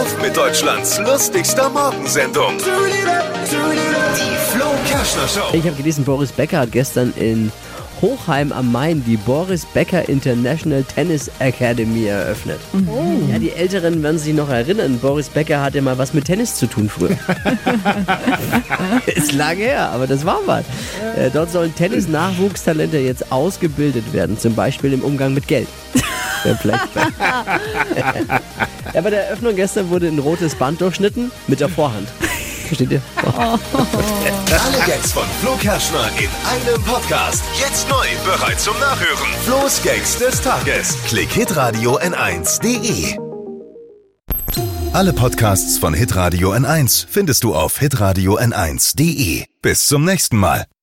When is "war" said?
20.24-20.38